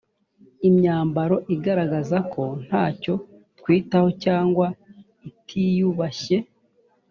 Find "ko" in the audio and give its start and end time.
2.33-2.43